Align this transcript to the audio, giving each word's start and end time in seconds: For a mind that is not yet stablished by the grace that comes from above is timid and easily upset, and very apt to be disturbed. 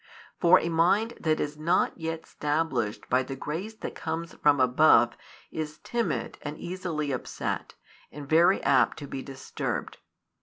For 0.39 0.59
a 0.59 0.67
mind 0.67 1.13
that 1.19 1.39
is 1.39 1.57
not 1.59 1.95
yet 1.95 2.25
stablished 2.25 3.07
by 3.07 3.21
the 3.21 3.35
grace 3.35 3.75
that 3.75 3.93
comes 3.93 4.33
from 4.33 4.59
above 4.59 5.15
is 5.51 5.77
timid 5.83 6.39
and 6.41 6.57
easily 6.57 7.11
upset, 7.11 7.75
and 8.11 8.27
very 8.27 8.63
apt 8.63 8.97
to 8.97 9.07
be 9.07 9.21
disturbed. 9.21 9.99